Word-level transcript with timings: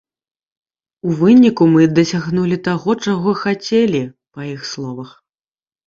У 1.09 1.13
выніку 1.19 1.67
мы 1.75 1.83
дасягнулі 2.01 2.57
таго, 2.71 2.97
чаго 3.07 3.37
хацелі, 3.45 4.01
па 4.37 4.51
іх 4.53 4.61
словах. 4.77 5.19